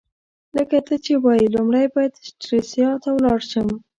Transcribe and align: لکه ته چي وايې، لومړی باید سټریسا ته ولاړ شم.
لکه 0.55 0.77
ته 0.87 0.95
چي 1.05 1.13
وايې، 1.23 1.53
لومړی 1.55 1.85
باید 1.95 2.13
سټریسا 2.27 2.87
ته 3.03 3.09
ولاړ 3.15 3.39
شم. 3.51 3.67